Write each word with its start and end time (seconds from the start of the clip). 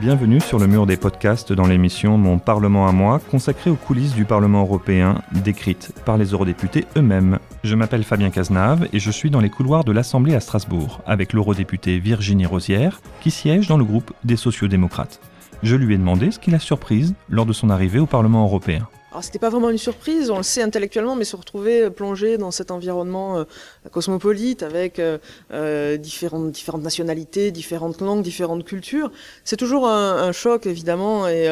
bienvenue 0.00 0.40
sur 0.40 0.58
le 0.58 0.66
mur 0.66 0.86
des 0.86 0.96
podcasts 0.96 1.52
dans 1.52 1.66
l'émission 1.66 2.16
Mon 2.16 2.38
Parlement 2.38 2.88
à 2.88 2.92
moi, 2.92 3.20
consacrée 3.30 3.68
aux 3.68 3.76
coulisses 3.76 4.14
du 4.14 4.24
Parlement 4.24 4.62
européen, 4.62 5.20
décrites 5.44 5.92
par 6.06 6.16
les 6.16 6.32
eurodéputés 6.32 6.86
eux-mêmes. 6.96 7.38
Je 7.64 7.74
m'appelle 7.74 8.02
Fabien 8.02 8.30
Cazenave 8.30 8.88
et 8.94 8.98
je 8.98 9.10
suis 9.10 9.28
dans 9.28 9.40
les 9.40 9.50
couloirs 9.50 9.84
de 9.84 9.92
l'Assemblée 9.92 10.34
à 10.34 10.40
Strasbourg, 10.40 11.02
avec 11.06 11.34
l'eurodéputée 11.34 11.98
Virginie 11.98 12.46
Rosière, 12.46 13.02
qui 13.20 13.30
siège 13.30 13.68
dans 13.68 13.76
le 13.76 13.84
groupe 13.84 14.14
des 14.24 14.36
sociodémocrates. 14.36 15.20
Je 15.62 15.76
lui 15.76 15.94
ai 15.94 15.98
demandé 15.98 16.30
ce 16.30 16.38
qui 16.38 16.50
l'a 16.50 16.58
surprise 16.58 17.14
lors 17.28 17.44
de 17.44 17.52
son 17.52 17.68
arrivée 17.68 17.98
au 17.98 18.06
Parlement 18.06 18.44
européen. 18.44 18.88
Alors 19.10 19.24
c'était 19.24 19.40
pas 19.40 19.50
vraiment 19.50 19.70
une 19.70 19.78
surprise, 19.78 20.30
on 20.30 20.36
le 20.36 20.44
sait 20.44 20.62
intellectuellement, 20.62 21.16
mais 21.16 21.24
se 21.24 21.34
retrouver 21.34 21.90
plongé 21.90 22.38
dans 22.38 22.52
cet 22.52 22.70
environnement 22.70 23.38
euh, 23.38 23.44
cosmopolite 23.90 24.62
avec 24.62 25.00
euh, 25.00 25.18
euh, 25.52 25.96
différentes, 25.96 26.52
différentes 26.52 26.82
nationalités, 26.82 27.50
différentes 27.50 28.00
langues, 28.00 28.22
différentes 28.22 28.64
cultures, 28.64 29.10
c'est 29.42 29.56
toujours 29.56 29.88
un, 29.88 30.30
choc 30.32 30.66
évidemment, 30.66 31.26
et, 31.28 31.46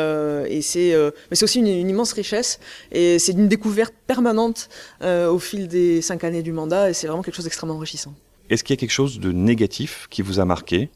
et 0.49 0.63
c'est, 0.63 0.95
mais 1.31 1.37
c'est 1.37 1.43
aussi 1.43 1.59
une, 1.59 1.67
une, 1.67 1.91
immense 1.91 2.13
richesse, 2.13 2.61
et 2.93 3.19
c'est 3.19 3.33
une 3.33 3.49
découverte 3.49 3.95
permanente 4.07 4.69
au 5.03 5.39
fil 5.39 5.67
des 5.67 6.01
cinq 6.01 6.23
années 6.23 6.43
du 6.43 6.53
mandat, 6.53 6.91
et 6.91 6.93
c'est 6.93 7.09
vraiment 7.09 7.23
quelque 7.23 7.35
chose 7.35 7.45
d'extrêmement 7.45 7.75
enrichissant. 7.75 8.15
Est-ce 8.51 8.63
qu'il 8.63 8.75
y 8.75 8.79
a 8.79 8.81
quelque 8.81 8.93
chose 8.93 9.19
de 9.19 9.33
négatif 9.33 10.07
qui 10.11 10.23
vous 10.23 10.39
a 10.39 10.45
marqué? 10.45 10.91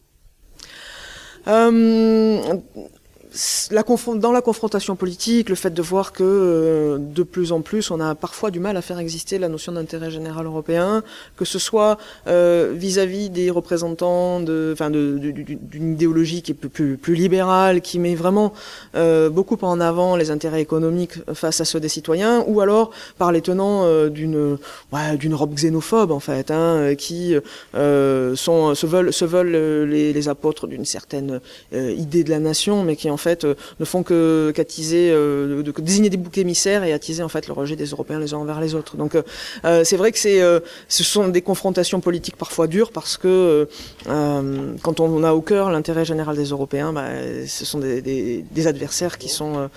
La 3.71 3.83
dans 4.17 4.33
la 4.33 4.43
confrontation 4.43 4.97
politique, 4.97 5.49
le 5.49 5.55
fait 5.55 5.73
de 5.73 5.83
voir 5.83 6.13
que 6.13 6.23
euh, 6.23 6.99
de 6.99 7.23
plus 7.23 7.53
en 7.53 7.61
plus, 7.61 7.91
on 7.91 8.01
a 8.01 8.15
parfois 8.15 8.51
du 8.51 8.61
mal 8.61 8.77
à 8.77 8.83
faire 8.83 8.99
exister 8.99 9.39
la 9.39 9.49
notion 9.49 9.73
d'intérêt 9.73 10.11
général 10.11 10.47
européen, 10.47 11.03
que 11.37 11.45
ce 11.45 11.59
soit 11.59 11.99
euh, 12.27 12.73
vis-à-vis 12.75 13.31
des 13.31 13.51
représentants 13.51 14.41
de, 14.41 14.75
d'une 14.91 15.93
idéologie 15.93 16.43
qui 16.43 16.53
est 16.53 16.55
plus, 16.55 16.97
plus, 16.97 17.15
libérale, 17.15 17.81
qui 17.81 17.99
met 17.99 18.15
vraiment 18.15 18.53
euh, 18.95 19.31
beaucoup 19.31 19.59
en 19.63 19.81
avant 19.81 20.17
les 20.17 20.31
intérêts 20.31 20.61
économiques 20.61 21.15
face 21.35 21.61
à 21.61 21.65
ceux 21.65 21.81
des 21.81 21.89
citoyens, 21.89 22.45
ou 22.47 22.61
alors 22.61 22.91
par 23.19 23.33
les 23.33 23.41
tenants 23.41 24.09
d'une, 24.09 24.59
ouais, 24.93 25.35
robe 25.35 25.55
xénophobe 25.55 26.11
en 26.11 26.21
fait, 26.21 26.51
hein, 26.51 26.95
qui 26.97 27.35
sont, 27.75 28.75
se 28.75 28.87
veulent, 28.87 29.13
se 29.13 29.25
veulent 29.25 29.87
les, 29.89 30.13
les 30.13 30.29
apôtres 30.29 30.67
d'une 30.67 30.85
certaine 30.85 31.41
idée 31.73 32.25
de 32.25 32.31
la 32.31 32.39
nation, 32.39 32.83
mais 32.83 32.97
qui 32.97 33.11
en 33.11 33.17
euh, 33.27 33.55
ne 33.81 33.85
font 33.85 34.03
que 34.03 34.53
qu'attiser, 34.55 35.11
euh, 35.11 35.63
désigner 35.79 36.11
des 36.11 36.17
boucs 36.17 36.39
émissaires 36.39 36.85
et 36.85 36.93
attiser 36.93 37.23
en 37.23 37.29
fait 37.29 37.47
le 37.47 37.53
rejet 37.53 37.77
des 37.77 37.87
Européens 37.87 38.19
les 38.19 38.35
uns 38.35 38.39
envers 38.39 38.61
les 38.61 38.75
autres. 38.75 38.97
Donc 38.97 39.15
euh, 39.15 39.85
c'est 39.85 39.97
vrai 39.97 40.13
que 40.13 40.19
ce 40.19 41.05
sont 41.05 41.29
des 41.29 41.43
confrontations 41.43 42.01
politiques 42.01 42.37
parfois 42.37 42.67
dures 42.67 42.93
parce 42.93 43.17
que 43.17 43.69
quand 44.07 45.01
on 45.01 45.25
a 45.25 45.33
au 45.33 45.41
cœur 45.41 45.71
l'intérêt 45.71 46.05
général 46.05 46.37
des 46.37 46.47
Européens, 46.47 46.93
bah, 46.93 47.09
ce 47.47 47.65
sont 47.65 47.79
des, 47.79 48.45
adversaires 48.67 49.19
qui 49.19 49.29
sont 49.29 49.69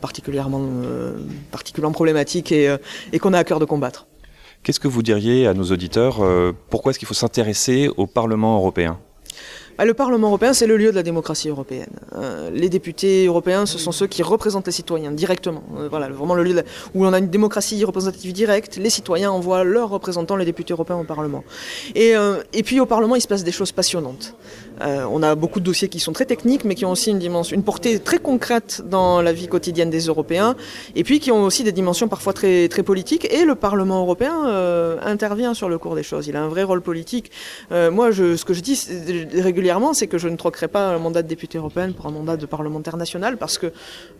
particulièrement, 0.00 0.62
problématiques 1.92 2.52
et, 2.52 2.76
qu'on 3.20 3.32
a 3.32 3.38
à 3.38 3.44
cœur 3.44 3.60
de 3.60 3.64
combattre. 3.64 4.06
Qu'est-ce 4.62 4.80
que 4.80 4.88
vous 4.88 5.02
diriez 5.02 5.46
à 5.46 5.54
nos 5.54 5.64
auditeurs 5.64 6.20
Pourquoi 6.70 6.90
est-ce 6.90 6.98
qu'il 6.98 7.08
faut 7.08 7.14
s'intéresser 7.14 7.90
au 7.96 8.06
Parlement 8.06 8.56
européen? 8.56 8.98
Le 9.82 9.94
Parlement 9.94 10.28
européen, 10.28 10.52
c'est 10.52 10.66
le 10.66 10.76
lieu 10.76 10.90
de 10.90 10.96
la 10.96 11.02
démocratie 11.02 11.48
européenne. 11.48 11.90
Euh, 12.14 12.50
les 12.50 12.68
députés 12.68 13.26
européens, 13.26 13.66
ce 13.66 13.78
sont 13.78 13.90
ceux 13.90 14.06
qui 14.06 14.22
représentent 14.22 14.66
les 14.66 14.72
citoyens 14.72 15.10
directement. 15.10 15.64
Euh, 15.78 15.88
voilà, 15.88 16.08
vraiment 16.08 16.34
le 16.34 16.44
lieu 16.44 16.62
où 16.94 17.04
on 17.04 17.12
a 17.12 17.18
une 17.18 17.28
démocratie 17.28 17.82
représentative 17.84 18.32
directe. 18.32 18.76
Les 18.76 18.90
citoyens 18.90 19.32
envoient 19.32 19.64
leurs 19.64 19.90
représentants, 19.90 20.36
les 20.36 20.44
députés 20.44 20.72
européens, 20.72 20.98
au 20.98 21.04
Parlement. 21.04 21.42
Et, 21.94 22.16
euh, 22.16 22.42
et 22.52 22.62
puis 22.62 22.78
au 22.78 22.86
Parlement, 22.86 23.16
il 23.16 23.20
se 23.20 23.28
passe 23.28 23.42
des 23.42 23.52
choses 23.52 23.72
passionnantes. 23.72 24.36
On 24.80 25.22
a 25.22 25.34
beaucoup 25.34 25.60
de 25.60 25.64
dossiers 25.64 25.88
qui 25.88 26.00
sont 26.00 26.12
très 26.12 26.26
techniques, 26.26 26.64
mais 26.64 26.74
qui 26.74 26.84
ont 26.84 26.90
aussi 26.90 27.10
une 27.10 27.18
dimension, 27.18 27.54
une 27.54 27.62
portée 27.62 27.98
très 27.98 28.18
concrète 28.18 28.82
dans 28.84 29.22
la 29.22 29.32
vie 29.32 29.48
quotidienne 29.48 29.90
des 29.90 30.06
Européens, 30.06 30.56
et 30.94 31.04
puis 31.04 31.20
qui 31.20 31.30
ont 31.30 31.44
aussi 31.44 31.64
des 31.64 31.72
dimensions 31.72 32.08
parfois 32.08 32.32
très 32.32 32.68
très 32.68 32.82
politiques. 32.82 33.32
Et 33.32 33.44
le 33.44 33.54
Parlement 33.54 34.00
européen 34.00 34.34
intervient 35.02 35.54
sur 35.54 35.68
le 35.68 35.78
cours 35.78 35.94
des 35.94 36.02
choses. 36.02 36.26
Il 36.26 36.36
a 36.36 36.42
un 36.42 36.48
vrai 36.48 36.62
rôle 36.62 36.82
politique. 36.82 37.30
moi, 37.70 38.10
je, 38.10 38.36
ce 38.36 38.44
que 38.44 38.54
je 38.54 38.60
dis 38.60 38.78
régulièrement 39.34 39.94
c'est 39.94 40.06
que 40.06 40.18
je 40.18 40.28
ne 40.28 40.36
troquerai 40.36 40.68
pas 40.68 40.88
un 40.94 40.98
mandat 40.98 41.22
de 41.22 41.28
député 41.28 41.58
européen 41.58 41.92
pour 41.92 42.06
un 42.06 42.10
mandat 42.10 42.36
de 42.36 42.46
parlementaire 42.46 42.96
national, 42.96 43.36
parce 43.36 43.58
que 43.58 43.72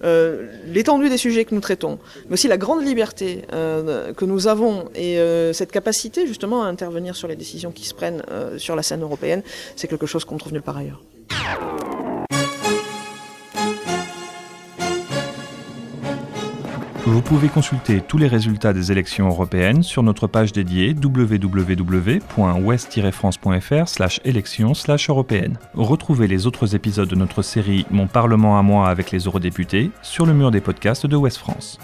euh, 0.04 0.48
l'étendue 0.66 1.08
des 1.08 1.16
sujets 1.16 1.44
que 1.44 1.54
nous 1.54 1.60
traitons, 1.60 1.98
mais 2.26 2.34
aussi 2.34 2.48
la 2.48 2.56
grande 2.56 2.84
liberté 2.84 3.42
euh, 3.52 4.12
que 4.12 4.24
nous 4.24 4.46
avons 4.46 4.90
et 4.94 5.18
euh, 5.18 5.52
cette 5.52 5.72
capacité 5.72 6.26
justement 6.26 6.62
à 6.62 6.66
intervenir 6.66 7.16
sur 7.16 7.28
les 7.28 7.36
décisions 7.36 7.70
qui 7.70 7.86
se 7.86 7.94
prennent 7.94 8.22
sur 8.58 8.76
la 8.76 8.82
scène 8.82 9.02
européenne, 9.02 9.42
c'est 9.76 9.88
quelque 9.88 10.06
chose 10.06 10.24
qu'on 10.24 10.36
Vous 17.06 17.20
pouvez 17.20 17.48
consulter 17.48 18.00
tous 18.00 18.16
les 18.16 18.28
résultats 18.28 18.72
des 18.72 18.90
élections 18.90 19.28
européennes 19.28 19.82
sur 19.82 20.02
notre 20.02 20.26
page 20.26 20.52
dédiée 20.52 20.94
www.ouest-france.fr 20.94 23.88
élections 24.24 24.72
européennes. 25.12 25.58
Retrouvez 25.74 26.26
les 26.26 26.46
autres 26.46 26.74
épisodes 26.74 27.08
de 27.08 27.14
notre 27.14 27.42
série 27.42 27.84
Mon 27.90 28.06
Parlement 28.06 28.58
à 28.58 28.62
moi 28.62 28.88
avec 28.88 29.10
les 29.10 29.20
eurodéputés 29.20 29.90
sur 30.00 30.24
le 30.24 30.32
mur 30.32 30.50
des 30.50 30.62
podcasts 30.62 31.06
de 31.06 31.16
Ouest 31.16 31.36
France. 31.36 31.78